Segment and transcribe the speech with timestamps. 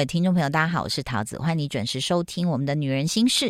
[0.00, 3.44] 位听众朋友，大家好，我是桃子，欢迎你准时收听我们的《女人心事》。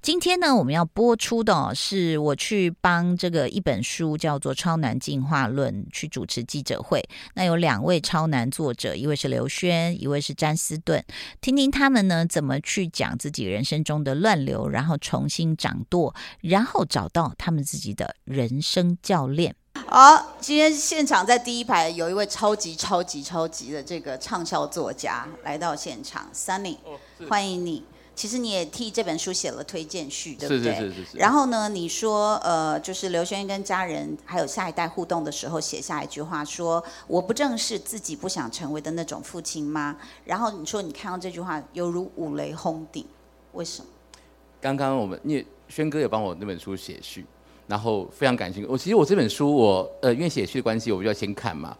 [0.00, 7.06] 今天呢，我们要播出的是我去帮这个一本书叫做《超男进化论》去主持记者会。
[7.34, 11.04] 那有两位超男作者，一位是刘轩，一位是詹斯顿，
[11.42, 19.54] 听听他们呢怎么去讲自己人生中的乱流，然后重新掌舵，然后找到他们自己的人生教练。
[19.94, 26.78] 好，今天现场在第一排有一位超级超级超级的这个畅销作家来到现场，Sunny，
[27.28, 27.84] 欢迎你。
[28.14, 30.74] 其实你也替这本书写了推荐序，对不对？
[30.74, 31.18] 是是是是是。
[31.18, 43.04] 然后呢，你说呃，就是刘轩跟家人还有下一代互动的时候，写下一句话说：“我不正是自己不想成为的那种父亲吗？”然后你说你看到这句话犹如五雷轰顶，
[43.52, 43.88] 为什么？
[44.58, 47.26] 刚刚我们因为轩哥也帮我那本书写序，
[47.66, 48.68] 然后非常感兴趣。
[48.68, 51.76] 我其实我这本书我呃因为写序的关系，我就要先看嘛。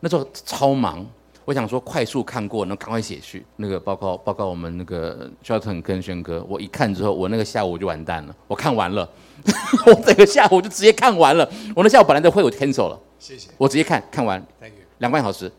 [0.00, 1.06] 那时候超忙，
[1.44, 3.44] 我想说快速看过，能赶快写序。
[3.56, 8.34] 那个报告报告我们那个 Jordan 跟轩哥，我一看之后，我那个下午就完蛋了。
[8.46, 9.08] 我看完了，
[9.86, 11.48] 我整个下午就直接看完了。
[11.74, 14.84] 我那下午本来的会我 cancel 了，谢谢我直接看看完，Thank you。
[14.98, 15.50] 两个半小时，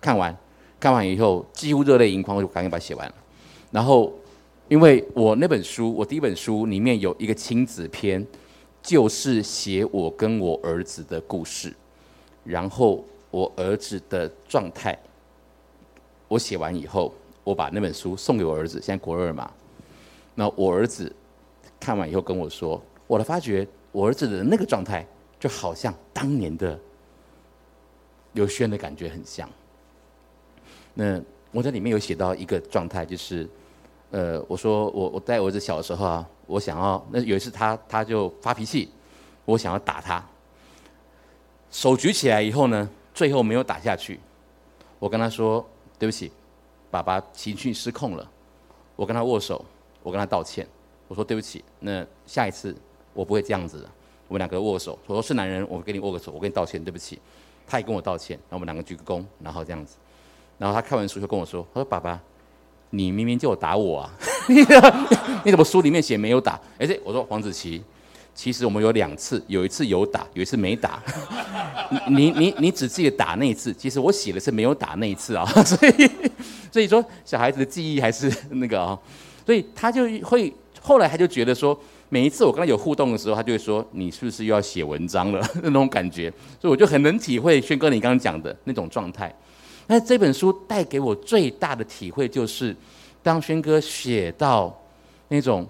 [0.00, 0.36] 看完，
[0.78, 3.14] 看完以后几乎热泪盈眶，我就赶紧把它写完了。
[3.70, 4.12] 然后，
[4.68, 8.26] 因为我那本书，我第一本书里面有一个亲子篇，
[8.82, 11.74] 就是写我跟我儿子的故事，
[12.44, 14.98] 然后我儿子的状态，
[16.26, 17.12] 我写完以后，
[17.44, 19.50] 我把那本书送给我儿子，现在国二嘛，
[20.34, 21.14] 那我儿子
[21.78, 25.06] 看完以后跟我说，我的发觉我儿子的那个状态，
[25.38, 26.78] 就好像当年的
[28.32, 29.48] 刘轩的感觉很像。
[30.94, 33.48] 那我在里面有写到一个状态，就是，
[34.10, 38.90] 呃，我说我我带我儿子小的时候啊，我想要那有一次他他就发脾气，
[39.44, 40.24] 我想要打他，
[41.70, 44.18] 手举起来以后呢，最后没有打下去，
[44.98, 45.64] 我跟他说
[45.98, 46.32] 对不起，
[46.90, 48.26] 爸爸情绪失控了，
[48.96, 49.62] 我跟他握手，
[50.02, 50.66] 我跟他道歉，
[51.06, 52.74] 我说对不起，那下一次
[53.12, 53.88] 我不会这样子的，
[54.26, 57.20] 我们两个握手，我说是男人，我跟你握个手，我跟你道歉，对不起，
[57.66, 59.96] 他也跟我道歉，然后我们两个鞠个躬，然后这样子。
[60.56, 62.20] 然后他看完书就跟我说：“他说爸爸，
[62.90, 64.10] 你明明就有打我啊，
[65.44, 67.82] 你怎么书里面写没有打？”而且我说黄子琪，
[68.34, 71.02] 其实我们有两次，有一次有打，有一次没打。
[72.08, 75.44] 你你你你只记得打那一次，其实我写的是没有打那一次啊。
[75.64, 76.10] 所以
[76.70, 78.98] 所以说小孩子的记忆还是那个啊，
[79.44, 81.78] 所以他就会后来他就觉得说，
[82.08, 89.34] 每一次我跟他有互动的时候，他就会说你是不是又要写文章了那种感觉，所以我就很能体会轩哥你刚刚讲的那种状态。
[89.90, 92.76] 那这本书带给我最大的体会就是，
[93.22, 94.78] 当轩哥写到
[95.28, 95.66] 那种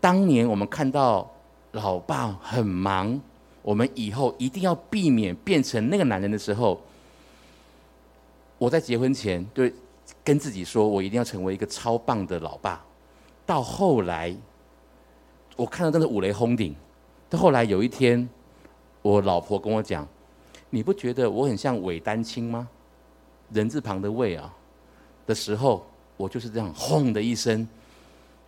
[0.00, 1.28] 当年我们看到
[1.72, 3.20] 老爸很忙，
[3.62, 6.80] 我们以后一定要避免变成那个男人的时候，
[8.58, 9.74] 我在结婚前对
[10.22, 12.84] 跟自己说，我一定要成为一个超棒的老爸。
[13.44, 14.32] 到后来，
[15.56, 16.76] 我看到真的五雷轰顶。
[17.28, 18.28] 到后来有一天，
[19.02, 20.06] 我老婆跟我讲
[20.70, 22.68] ：“你不觉得我很像伪单亲吗？”
[23.52, 24.52] 人字旁的魏啊
[25.26, 25.84] 的时候，
[26.16, 27.66] 我就是这样轰的一声，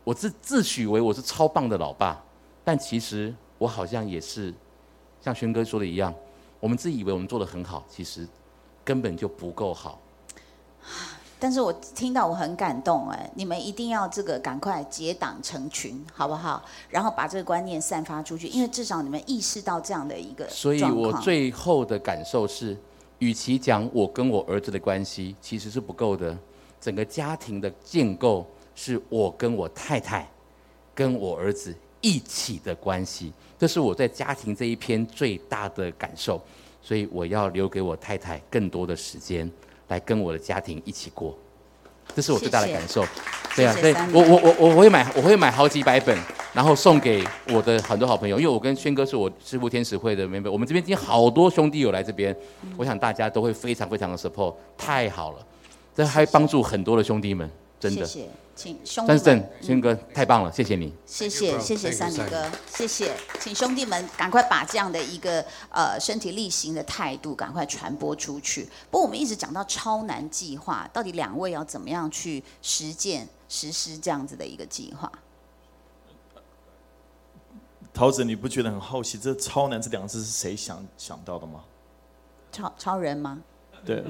[0.04, 2.22] 我自自诩为我是超棒的老爸，
[2.64, 4.52] 但其实我好像也是
[5.20, 6.14] 像轩哥说的一样，
[6.58, 8.26] 我们自以为我们做的很好，其实
[8.84, 9.98] 根本就不够好。
[11.42, 16.62] 但是我听到我很感动哎，你们一定要这个赶快结党成群，好不好？
[16.90, 22.76] 然后把这个观念散发出去，因为至少你们意识到这样的一个所以我最后的感受是，
[23.20, 26.36] 与其讲我跟我儿子的关系，其实是不够的。
[26.80, 30.28] 整个家庭的建构是我跟我太太
[30.94, 36.42] 跟我儿子一起的关系，这是我在家庭这一篇最大的感受。
[36.82, 39.50] 所以我要留给我太太更多的时间，
[39.88, 41.36] 来跟我的家庭一起过。
[42.14, 43.04] 这是我最大的感受。
[43.56, 46.16] 对啊，对谢谢三我我我我会买，我会买好几百本，
[46.52, 52.34] 然后送给我的很多好朋友，因为我跟轩哥是我师傅天使会的 member，我们这边今天好多兄弟有来这边，
[52.76, 55.38] 我想大家都会非常非常的 support，太好了，
[55.94, 58.04] 这还帮助很多的兄弟们，真的。
[58.06, 60.94] 谢谢，请兄弟但是郑们，轩哥太棒了，谢谢你。
[61.06, 68.68] 谢谢谢谢三林哥，谢谢，请兄弟们赶快把这样的一个呃身体力行的态度赶快传播出去。
[68.90, 75.10] 不过我们一直讲到超难计划，到底两位要怎么样去实践实施这样子的一个计划？
[77.92, 81.64] 桃子，你不觉得很好奇，这“超难”这两个字是谁想想到的吗？
[82.52, 83.42] 超超人吗？
[83.84, 84.04] 对，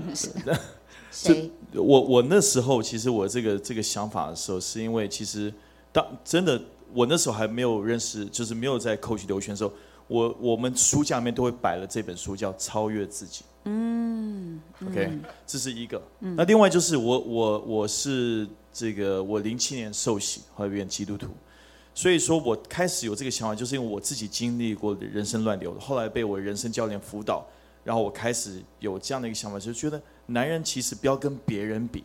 [1.11, 1.51] 谁？
[1.75, 5.53] 我我那时候其实我这个这个想法的时候，是因为其实
[5.93, 6.61] 当真的
[6.93, 9.73] 我那时候还没有认识，就是没有在 coach 刘轩的时候，
[10.09, 13.43] 我我们书架里面都会摆了这本书，叫《超越自己》。
[13.65, 15.11] 嗯，OK，
[15.47, 16.01] 这是一个。
[16.19, 21.29] 那另外就是我我我是这个我零七年受洗，后来变基督徒，
[21.95, 27.47] 所以说我开始有这个想法，就是因为我自己经历过人生乱流，后来被我人生教练辅导，
[27.83, 32.05] 然后我开始有这样的一个想法，就觉得男人其实不要跟别人比，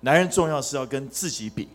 [0.00, 1.68] 男人重要是要跟自己比，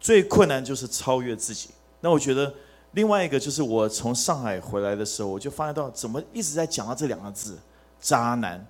[0.00, 1.70] 最困难就是超越自己。
[2.00, 2.52] 那我觉得
[2.92, 7.58] 另外一个就是我从上海回来的时候，我就发现到怎么一直在讲到这两个字
[8.00, 8.64] “渣男”。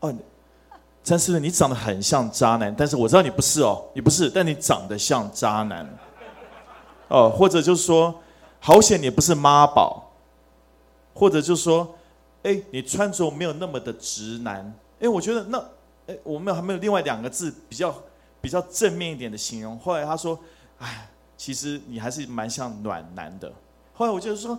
[0.00, 0.14] 哦，
[1.02, 5.88] 詹思伦，你长得很像渣男，但是我知道你不是哦，你不是，但你长得像渣男。
[7.08, 8.14] 哦，或者就是说，
[8.60, 10.12] 好险你不是妈宝，
[11.14, 11.96] 或者就是说，
[12.48, 14.74] 哎，你穿着没有那么的直男。
[15.00, 15.58] 哎，我觉得那，
[16.06, 17.94] 哎，我们还没有另外两个字比较
[18.40, 19.78] 比较正面一点的形容。
[19.78, 20.38] 后来他说，
[20.78, 23.52] 哎，其实你还是蛮像暖男的。
[23.92, 24.58] 后来我就说，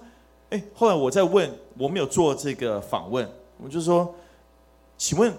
[0.51, 3.27] 哎，后来我在问，我没有做这个访问，
[3.57, 4.13] 我就说。
[5.01, 5.33] 请问，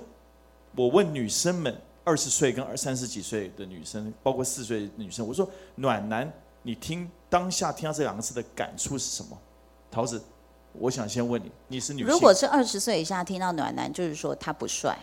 [0.75, 6.33] 我问女生们，二十岁跟二三十几岁的女生，包括四岁女生，我说暖男，
[6.63, 9.39] 你听当下听到这两个字的感触是什么？
[9.91, 10.19] 桃子，
[10.73, 14.95] 我想先问你，你是女性，如果是二十岁以下听到暖男，就是说他不帅；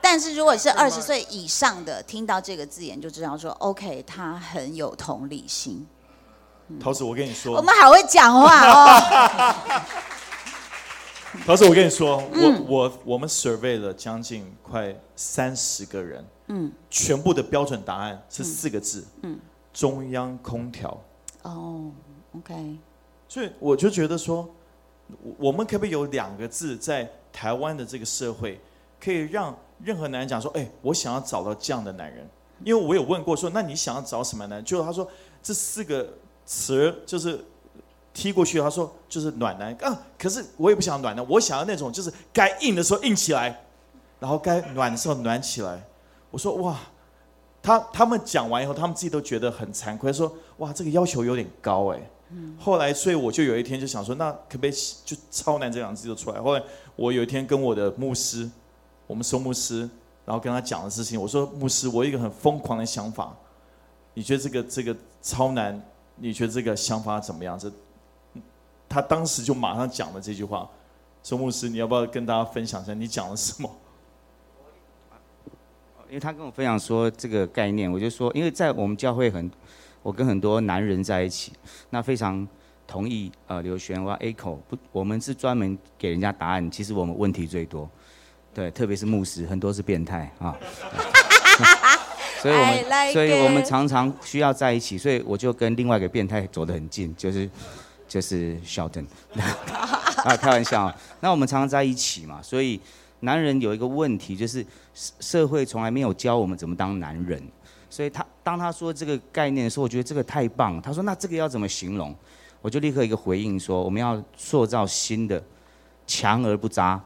[0.00, 5.86] 但是如果是二十岁以上的听到这个字眼，就知道说 OK，他很有同理心。
[6.80, 9.54] 桃子，我跟你说，我们好会讲话哦。
[11.44, 19.38] 桃子，我跟你说，我我我们 survey 了将近快三十个人，嗯，全部的标准答案是四个字，嗯，
[19.72, 20.98] 中央空调。
[21.42, 21.90] 哦
[22.36, 22.78] ，OK。
[23.32, 24.46] 所以我就觉得说，
[25.38, 28.60] 我们可不可以有两个字在台湾的这个社会，
[29.00, 32.28] 可以让任何男人讲说，哎，我想要找到这样的男人，
[32.62, 34.64] 因为我有问过说，那你想要找什么男人？
[34.66, 35.08] 就他说
[35.42, 36.06] 这四个
[36.44, 37.42] 词就是。
[38.14, 43.64] 踢过去，他说就是暖男啊，可是我也不想暖男，我想要那种就是该硬的时候硬起来，
[44.20, 45.82] 然后该暖的时候暖起来。
[46.30, 46.78] 我说哇，
[47.62, 52.10] 他他们讲完以后，他们自己都觉得很惭愧，说哇这个要求有点高哎。
[52.58, 54.72] 后来所以我就有一天就想说，那可不可以
[55.04, 56.40] 就超难这两个字就出来？
[56.40, 56.62] 后来
[56.96, 58.50] 我有一天跟我的牧师，
[59.06, 59.80] 我们收牧师，
[60.24, 63.36] 然后跟他讲的事情，我说牧师，我有一个很疯狂的想法，
[64.14, 65.82] 你觉得这个这个超难，
[66.16, 67.58] 你觉得这个想法怎么样？
[67.58, 67.70] 这
[68.88, 70.68] 他当时就马上讲了这句话，
[71.22, 73.70] 说牧师，你要不要跟大家分享一下你讲了什么？
[76.08, 79.50] 因为他跟我分享说这个概念，我就说，因为在我们教会很，
[80.02, 81.52] 我跟很多男人在一起，
[81.90, 82.46] 那非常
[82.86, 87.88] 同意呃刘璇我 A 口不，我们是专门给人家答案，其实我们问题最多，
[88.52, 90.56] 对，特别是牧师，很多是变态啊，
[92.42, 97.48] 所以我们所以我们常常需要在一起，所以我就跟另外一个变态走得很近，就是。
[98.08, 99.02] 就是小邓，
[100.22, 100.94] 啊，开玩笑。
[101.20, 102.78] 那我们常常在一起嘛，所以
[103.20, 104.62] 男人有一个问题，就是
[104.92, 107.42] 社会从来没有教我们怎么当男人。
[107.88, 110.80] 所以他当他说这个概念的时候，我觉得这个太棒。
[110.82, 112.14] 他说那这个要怎么形容？
[112.60, 115.42] 我就立刻一个回应说，我们要塑造新的
[116.06, 117.00] 强而不渣、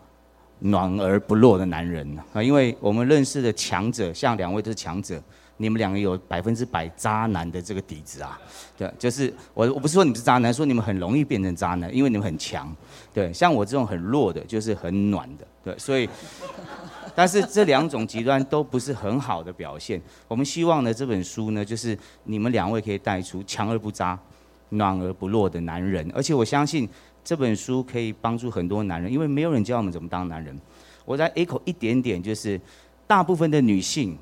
[0.61, 5.23] 暖而不弱的男人啊，因为我们认识的强者，像两位都是强者。
[5.59, 8.39] 你们两个有百分之百渣男的这个底子啊，
[8.77, 12.71] 对，就是我我不是说你们是渣男，说你们很容易变成渣男，因为你们很强，
[13.15, 16.07] 对，像我这种很弱的，就是很暖的，对，所以，
[17.17, 20.01] 但是这两种极端都不是很好的表现。
[20.29, 24.17] 我们希望呢，这本书呢，就是你们两位可以带出强而不渣、
[24.69, 26.87] 暖而不弱的男人，而且我相信
[27.25, 30.57] 这本书可以帮助很多男人，因为没有人教我们怎么当男人。
[31.07, 32.61] 我在 A 口一点点，就是
[33.07, 34.17] 大部分的女性。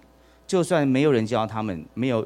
[0.47, 2.25] 就算没有人教他们，没有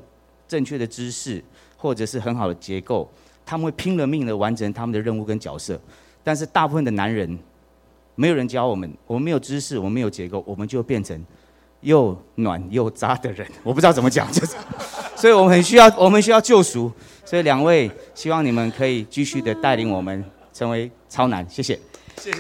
[0.49, 1.43] 正确的知识，
[1.77, 3.09] 或者是很好的结构，
[3.47, 5.81] 他们会拼了命的完成他们的任务跟角色。
[6.25, 7.39] 但是大部分的男人，
[8.21, 11.25] 没有人教我们，我们没有知识，我们没有结构，我们就变成
[11.83, 13.47] 又暖又渣的人。
[13.63, 14.57] 我不知道怎么讲，就是，
[15.15, 16.91] 所以我们很需要，我们需要救赎。
[17.25, 21.49] 所以两位，希望你们可以继续的带领我们成为超男。
[21.49, 21.79] 谢谢。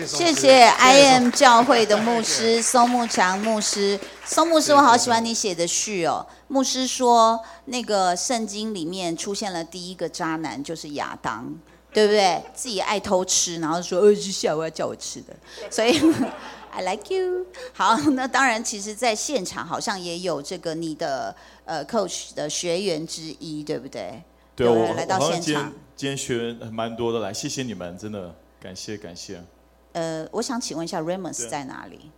[0.04, 6.26] 谢谢 I M 教会的牧师松木强牧师，松牧师，我好喜欢你写的序哦。
[6.48, 11.54] 牧师说，那个圣经里面出现了第一个渣男就是亚当，
[11.98, 12.40] 对不对？
[12.54, 15.34] 自己爱偷吃，然后说，呃是，下午要叫我吃的，
[15.68, 15.98] 所以
[16.70, 17.44] I like you。
[17.72, 24.22] 好， 那当然，其实在现场好像也有这个你的呃 coach 的学员之一，对不对？
[24.54, 29.42] 对，我来到现场，今天学员蛮多的，来，谢谢你们，真的感谢感谢。
[29.94, 32.12] 呃，我想请问一下 Ramos 在哪里？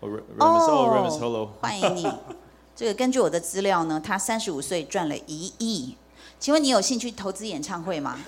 [0.00, 0.08] 哦
[0.38, 2.10] ，Remus，Hello，，欢迎你。
[2.74, 5.94] 这个根据我的资料呢，他三十五岁赚了一亿。
[6.40, 8.18] 请问你有兴趣投资演唱会吗？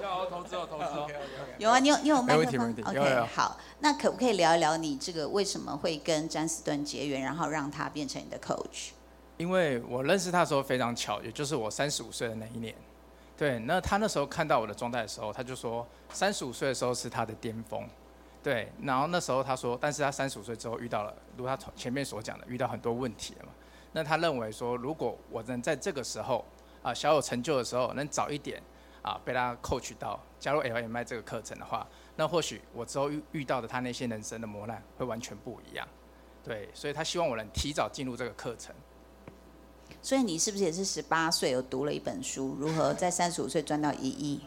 [0.00, 1.10] 要投资哦，投资哦。
[1.58, 8.90] 有啊，你有你有麦克风没问题没问题有有？OK，好，那可不可以聊一聊你这个为什么会跟詹斯顿结缘，然后让他变成你的 coach？
[9.36, 12.72] 因为我认识他的时候非常巧，也就是我三十五岁的那一年。
[13.36, 17.84] 对，那他那时候看到我的状态的时候，他就说三十五岁的时候是他的巅峰。
[18.44, 23.50] 对，然后那时候他说，但是他三十五岁之后遇到了，如他前面所讲的，遇到很多问题了嘛。
[23.94, 26.44] 那他认为说，如果我能在这个时候
[26.82, 28.60] 啊小有成就的时候，能早一点
[29.02, 31.86] 啊被他 coach 到加入 LMI 这个课程的话，
[32.16, 35.86] 那或许我之后遇遇到的他那些人生的磨难会完全不一样。
[36.42, 38.74] 对，所以他希望我能提早进入这个课程。
[40.02, 44.40] 所以你是不是也是十八岁有读了一本书，如何在三十五岁赚到一亿？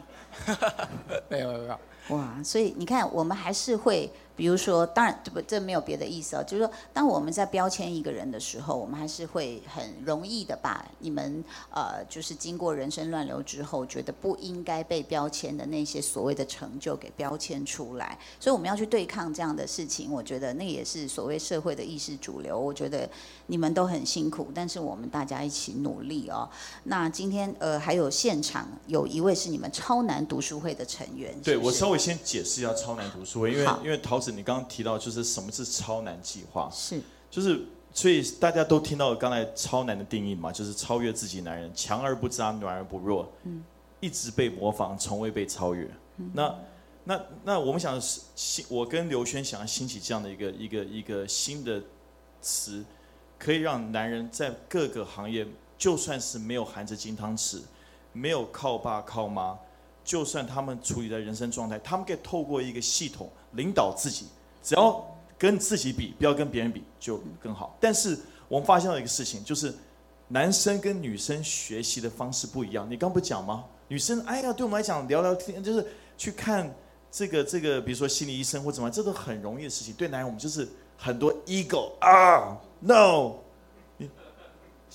[1.30, 11.42] 没有没有没有，哇，所以你看，我们还是会，比如说，当然这不这没有别的意思哦，就是说，当我们在标签一个人的时候，我们还是会很容易的把你们
[11.72, 20.12] 呃，就是经过人生乱流之后，觉得不应该被标签的那些所谓的成就给标签出来，所以我们要去对抗这样的事情。
[20.12, 22.56] 我觉得那也是所谓社会的意识主流。
[22.56, 23.10] 我觉得
[23.46, 26.48] 你们都很辛苦，但是我们大家一起努力哦。
[26.84, 37.00] 那今天呃，还有现场有一位是你们超难读书会的成员，对我稍微先解释一下超难读书会，因为因为陶子你刚刚提到就是什么是超难计划，是。
[37.30, 43.62] 就是所以大家都听到刚才超难的定义嘛，就是超越自己男人，强而不渣，暖而不弱，嗯，
[44.00, 45.88] 一直被模仿，从未被超越。
[46.32, 46.54] 那
[47.04, 48.00] 那那我们想
[48.68, 51.82] 我跟刘轩想要兴起这样的一个一个一个新的
[52.40, 52.84] 词，
[53.38, 57.60] 可以让男人在各个行业，就算是没有含着金汤匙，
[58.12, 59.58] 没有靠爸靠妈，
[60.08, 64.24] 就算他们处于在人生状态，他们可以透过一个系统领导自己，
[64.62, 67.76] 只要跟自己比，不要跟别人比，就更好。
[67.78, 69.70] 但是我们发现了一个事情，就是
[70.28, 72.90] 男生跟女生学习的方式不一样。
[72.90, 73.66] 你刚不讲吗？
[73.88, 75.86] 女生，哎呀，对我们来讲聊聊天，就是
[76.16, 76.74] 去看
[77.12, 79.92] 这个这个，比如说心理医生或怎么样，这都很容易的事情。
[79.92, 83.34] 对男人，我们就是很多 ego 啊，no，
[83.98, 84.08] 你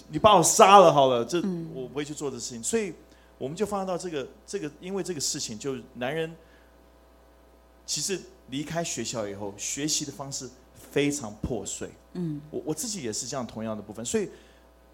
[0.09, 1.37] 你把我杀了好了，这
[1.71, 2.63] 我不会去做这事情。
[2.63, 2.91] 所以
[3.37, 6.33] 我们就发现到这个这个，因为这个事情，就是男人
[7.85, 10.49] 其实离开学校以后，学习的方式
[10.91, 11.89] 非常破碎。
[12.13, 14.29] 嗯，我我自己也是这样同样的部分，所以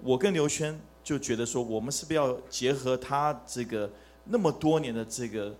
[0.02, 3.90] 我跟刘轩就觉得说，我们是不是要结合他这个
[4.24, 5.54] 那么多年的这个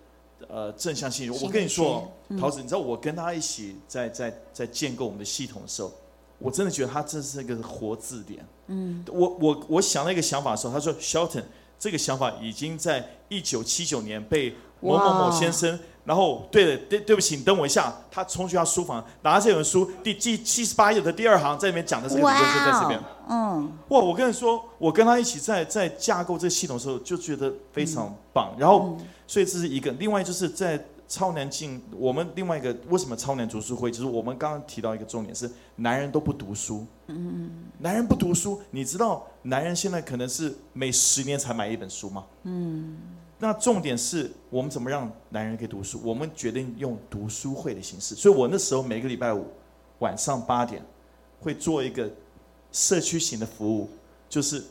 [0.48, 1.32] 呃正向性？
[1.42, 5.92] 我跟你说，桃子，你知道我跟他一起在在在建构我们的系统的时候，
[6.38, 8.46] 我真的觉得他这是一个活字典。
[8.68, 11.44] 嗯，我我我想了一个想法的时候，他说，Shelton，
[11.80, 15.80] 这个想法已经在一九七九年被某某某先生。
[16.06, 17.94] 然后，对了，对对不起，你等我一下。
[18.10, 23.00] 他冲去他书房，拿着这本书，第第七十八页的第二行，在里面讲的这个理论就在这边。
[23.30, 28.56] 嗯，哇，我跟你说，我跟他一起在在架构这个系统的时候，就觉得非常棒。
[28.58, 29.92] 然后，所以这是一个。
[30.00, 36.86] 另外就是在超难进，我们另外一个为什么超难读书会，就是我们刚刚提到一个重点是，男人都不读书。
[37.08, 37.50] 嗯
[37.80, 42.26] 男人不读书，你知道男人现在可能是每十年才买一本书吗？
[42.44, 42.96] 嗯。
[43.40, 46.00] 那重点是我们怎么让男人可以读书？
[46.04, 48.14] 我们决定用读书会的形式。
[48.14, 49.48] 所以我那时候每个礼拜五
[50.00, 50.84] 晚上八点
[51.40, 52.08] 会做一个
[52.72, 53.90] 社区型的服务，
[54.28, 54.64] 就是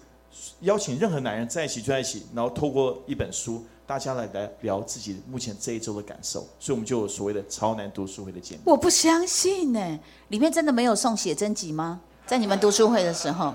[0.61, 6.40] 邀请任何男人在一起就在一起，然后透过一本书，大家来来聊自己目前这一周的感受。
[6.58, 8.62] 所以我们就有所谓的超男读书会的节目。
[8.66, 12.00] 我不相信呢，里面真的没有送写真集吗？
[12.26, 13.54] 在你们读书会的时候，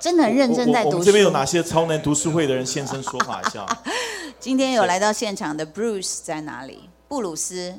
[0.00, 0.96] 真的很认真在读书。
[0.96, 3.66] 我我们这边有哪些超男读书会的人现身说法一下？
[4.40, 6.88] 今天有来到现场的 Bruce 在哪里？
[7.08, 7.74] 布鲁斯，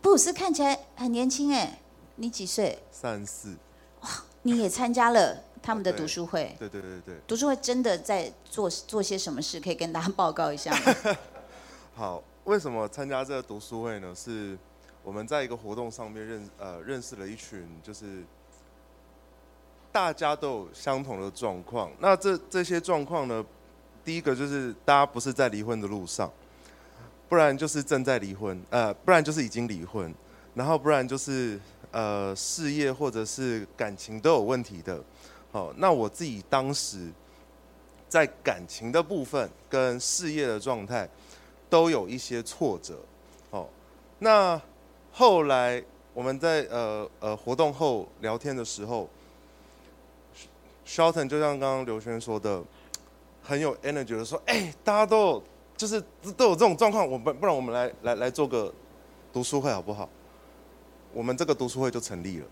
[0.00, 1.80] 布鲁斯看起来很年轻哎，
[2.16, 2.78] 你几岁？
[2.90, 3.56] 三四。
[4.00, 4.08] 哇
[4.42, 6.54] 你也参加了他们的读书会？
[6.58, 7.14] 对对对对。
[7.26, 9.60] 读书会真的在做做些什么事？
[9.60, 11.16] 可以跟大家报告一下吗？
[11.94, 14.12] 好，为什么参加这个读书会呢？
[14.14, 14.58] 是
[15.04, 18.24] 我们在一个活动上面认呃认识了一群，就是
[19.92, 21.90] 大家都有相同的状况。
[22.00, 23.44] 那这这些状况呢？
[24.04, 26.28] 第一个就是大家不是在离婚的路上，
[27.28, 30.12] 不然就是正在离婚，呃，不然就是已经离婚，
[30.54, 31.56] 然后不然就是
[31.92, 35.00] 呃事业或者是感情都有问题的。
[35.52, 37.12] 好，那我自己当时
[38.08, 41.08] 在感情的部分跟事业的状态
[41.70, 42.98] 都有一些挫折。
[43.50, 43.68] 好，
[44.18, 44.60] 那
[45.12, 45.80] 后来
[46.12, 49.08] 我们在呃呃活动后聊天的时候
[50.84, 52.62] ，Shelton 就像刚刚刘轩说的。
[53.44, 55.42] 很有 energy 的说，哎，大家都有，
[55.76, 56.00] 就是
[56.36, 58.72] 都有这种状况，我们不然我们来来来做个
[59.32, 60.08] 读书会好不好？
[61.12, 62.46] 我们这个读书会就成立了。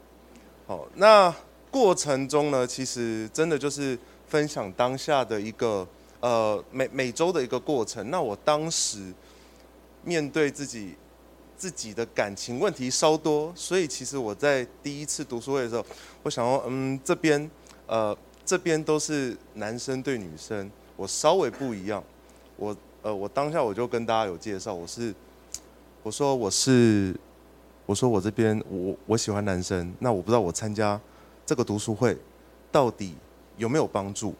[0.67, 1.33] 好，那
[1.71, 3.99] 过程中呢，其实真的就是
[4.29, 5.87] 分享当下的一个
[6.21, 8.11] 呃每每周的一个过程。
[8.11, 9.13] 那我当时
[10.05, 10.95] 面对自己
[11.57, 15.85] 自己的感情问题稍多，所以其实我在第一次读书会的时候，
[16.23, 17.51] 我想说，嗯，这边
[17.87, 22.03] 呃这边都是男生对女生，我稍微不一样。
[22.57, 25.15] 我呃我当下我就跟大家有介绍，我是
[26.03, 27.15] 我说我是
[27.87, 31.01] 我说我这边我我喜欢男生，那我不知道我参加
[31.51, 32.17] 这个读书会
[32.71, 33.13] 到底
[33.57, 34.33] 有没有帮助。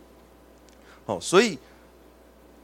[1.05, 1.59] 好，所以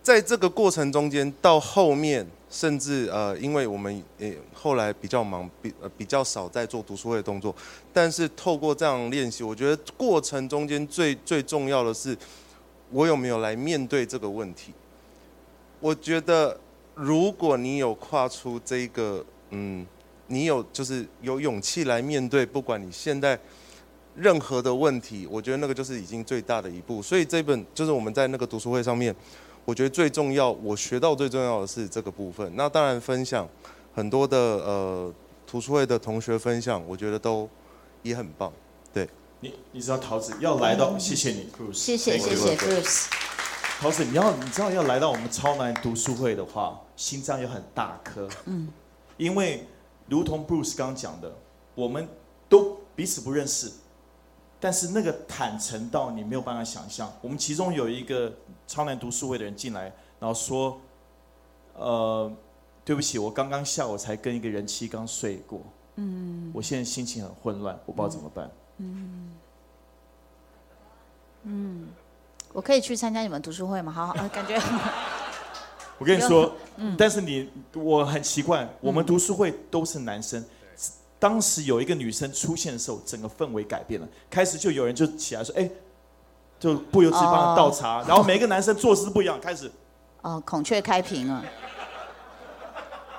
[0.05, 7.53] 在这个过程中间，到后面甚至呃，因为我们也后来比较忙，比呃比较少在做读书会的动作，
[7.93, 12.17] 但是透过这样练习，我觉得过程中间最最重要的是，
[12.93, 14.73] 我有没有来面对这个问题。
[15.81, 16.57] 我觉得，
[16.95, 19.85] 如果你有跨出这个，嗯，
[20.29, 23.37] 你有就是有勇气来面对，不管你现在
[24.17, 27.03] 任何的问题，我觉得那个就是已经最大的一步。
[27.03, 29.15] 所以这本就是我们在那个读书会上面，
[29.65, 32.51] 我觉得最重要，我学到最重要的是这个部分。
[32.55, 33.49] 那当然分享
[33.95, 35.15] 很多的呃
[35.47, 37.49] 读书会的同学分享，我觉得都
[38.03, 38.53] 也很棒。
[38.93, 39.09] 对
[39.41, 43.07] 你你知道桃子要来到，谢谢你，Bruce，谢谢谢谢 Bruce Bruce。
[43.79, 48.27] 桃子，你要你知道要来到我们超男读书会的话，心脏要很大颗。
[48.47, 48.69] 嗯，
[49.19, 49.67] 因为
[50.09, 51.37] 如同 Bruce 刚刚讲的，
[51.75, 52.09] 我们
[52.49, 53.71] 都彼此不认识，
[54.59, 57.13] 但是那个坦诚到你没有办法想象。
[57.21, 58.33] 我们其中有一个
[58.67, 60.81] 超男读书会的人进来，然后说
[61.77, 62.33] ：“呃，
[62.85, 65.61] 对不起，我刚刚下午才跟一个人妻刚睡过，
[65.97, 68.51] 嗯，我现在心情很混乱，我不知道怎么办。
[68.79, 69.31] 嗯，
[71.43, 71.89] 嗯
[72.53, 73.93] 我可以去参加你们读书会吗？
[73.93, 74.59] 好好，呃 感觉
[75.99, 76.53] 我跟你说，
[76.97, 80.45] 但是你我很奇怪，我们读书会都是男生。
[81.19, 84.07] 当时有一个女生出现的时候，整个氛围改变了。
[84.31, 85.69] 开始就有人就起来说：“哎，
[86.59, 88.03] 就不由自主帮他倒茶。
[88.07, 89.71] 然后每个男生做事不一样，开始
[90.23, 91.45] 哦，孔雀开屏了，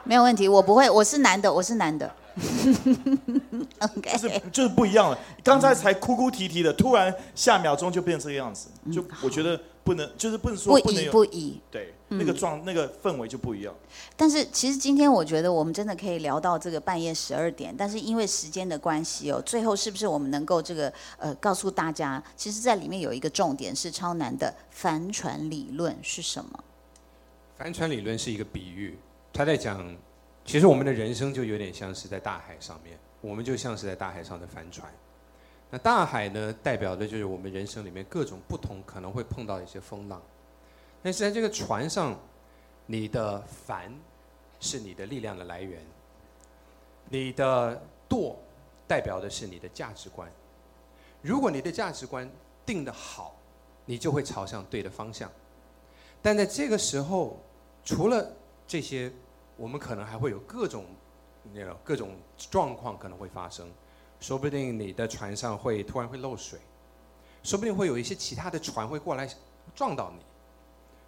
[0.03, 2.11] 没有问题，我不会，我是男的，我是男的。
[4.03, 5.17] 就是就是不一样了。
[5.43, 8.69] 刚才才哭哭啼啼的，突然下秒钟就变成这个样子。
[8.93, 11.61] 就我觉得不能，就是不能说不能不宜。
[11.71, 13.73] 对那个状那个氛围就不一样。
[14.17, 26.63] 但是其实今天我觉得我们真的可以聊到这个半夜十二点，但是因为时间的关系哦，最后是不是我们能够这个呃告诉大家，其实在里面有一个重点是超难的帆船理论是什么？
[27.57, 28.97] 帆船理论是一个比喻，
[29.31, 29.95] 他在讲，
[30.45, 34.91] 其实我们的人生就有点像是在大海上面，我们就像是在大海上的帆船。
[35.69, 40.21] 那大海呢，代表的就是我们人生里面各种不同可能会碰到的一些风浪。
[41.03, 42.17] 但是在这个船上，
[42.85, 43.93] 你的帆
[44.59, 45.81] 是你的力量的来源，
[47.09, 48.37] 你的舵
[48.87, 50.31] 代表的是你的价值观。
[51.21, 52.29] 如果你的价值观
[52.65, 53.35] 定得好，
[53.85, 55.29] 你就会朝向对的方向。
[56.21, 57.37] 但在这个时候，
[57.83, 58.25] 除了
[58.65, 59.11] 这些，
[59.57, 60.85] 我们可能还会有各种
[61.53, 62.15] 那种各种
[62.49, 63.69] 状况可能会发生，
[64.19, 66.59] 说不定你的船上会突然会漏水，
[67.43, 69.29] 说不定会有一些其他的船会过来
[69.75, 70.23] 撞到你，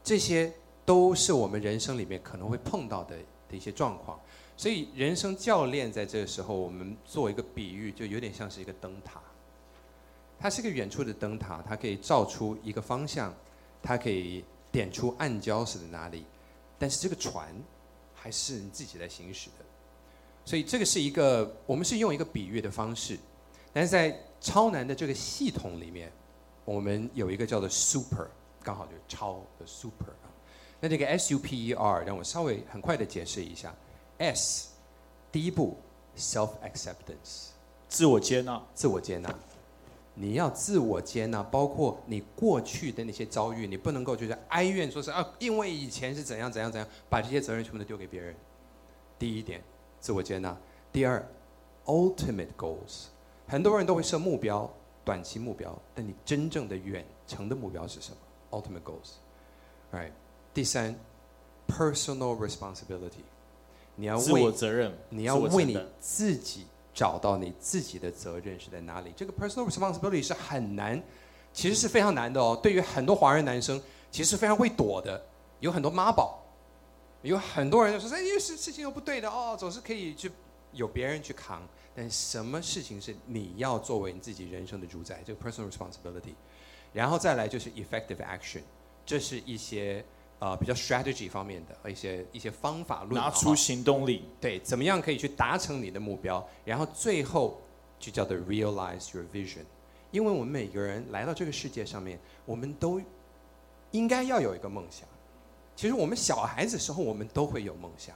[0.04, 0.52] 这些
[0.86, 3.18] 都是我们人生里面可能会碰到的
[3.50, 4.20] 的一些状况。
[4.56, 9.22] 所以，人生教练在这个时候，我们做一个比喻，就有点像是一个灯塔。
[10.38, 13.34] 它是个远处的灯塔，它可以照出一个方向，
[13.82, 16.26] 它可以点出暗礁是在哪里，
[16.78, 17.56] 但是这个船
[18.14, 19.66] 还是你自己在行驶的，
[20.50, 23.16] 所以这个是一个我们是用一个比喻的方式，
[23.72, 26.12] 但是在超难的这个系统里面，
[26.66, 28.28] 我们有一个叫做 super，
[28.64, 30.26] 刚好就是超的 super 啊。
[30.80, 33.72] 那这个 S U P E R 让我稍微很快的解释一下
[34.18, 34.70] ，S
[35.32, 35.78] 第一步
[36.18, 37.50] self acceptance
[37.88, 39.32] 自我接纳，自我接纳。
[40.16, 48.36] 你要自我接纳，包括你过去的那些遭遇，你不能够就是哀怨，说是啊，因为以前是怎样怎样怎样，把这些责任全部都丢给别人。
[49.20, 49.62] 第一点，
[50.00, 50.56] 自我接纳；
[50.92, 51.28] 第二
[51.86, 53.06] ，ultimate goals，
[53.48, 54.72] 很多人都会设目标，
[55.04, 58.18] 短期目标，但你真正的远程的目标是什么
[58.52, 60.12] ？ultimate goals，right？
[60.54, 60.96] 第三
[61.68, 63.24] ，personal responsibility，
[63.96, 69.14] 你要自为我责任，你要为你自己找到你自己的责任是在哪里。
[69.16, 71.02] 这个 personal responsibility 是很难，
[71.54, 72.60] 其实是非常难的哦。
[72.62, 73.82] 对于很多华人男生，
[74.12, 75.24] 其实是非常会躲的，
[75.60, 76.44] 有很多妈宝，
[77.22, 80.32] 有很多人就说：“哎，事事情又不对的哦，总是可以去
[80.72, 81.62] 有别人去扛。”
[81.94, 85.22] 但什么事情是你要作为你自己人生的主宰？
[85.26, 86.34] 这个 personal responsibility，
[86.94, 88.62] 然后再来就是 effective action，
[89.06, 90.06] 这是一些
[90.38, 94.24] 呃比较 strategy 方面的一些一些方法论，拿出行动力。
[94.40, 96.48] 对，怎么样可以去达成你的目标？
[96.64, 97.60] 然后最后
[98.00, 99.66] 就叫做 realize your vision，
[100.12, 103.02] 因为我们每个人来到这个世界上面，我们都
[103.92, 105.06] 应该要有一个梦想。
[105.80, 108.14] 其实我们小孩子时候，我们都会有梦想，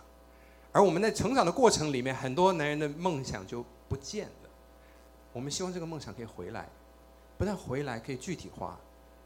[0.74, 4.50] 而我们在成长的过程里面，很多男人的梦想就不见了。
[5.32, 6.68] 我们希望这个梦想可以回来，
[7.38, 8.78] 不但回来可以具体化，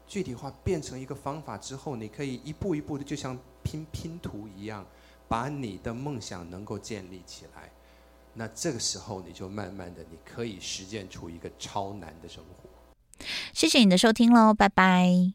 [0.06, 4.86] 具体化变成一个方法之后，你可以一步一步的，就像拼拼图一样，
[5.26, 7.68] 把你的梦想能够建立起来。
[8.34, 12.70] 那这个时候，你就慢慢的，你可以实践出一个超难的生活。
[13.52, 15.32] 谢谢你的收听喽，拜拜。